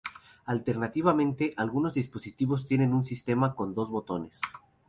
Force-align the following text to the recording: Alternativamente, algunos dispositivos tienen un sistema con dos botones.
Alternativamente, 0.45 1.53
algunos 1.57 1.93
dispositivos 1.93 2.65
tienen 2.65 2.91
un 2.91 3.05
sistema 3.05 3.53
con 3.53 3.75
dos 3.75 3.91
botones. 3.91 4.41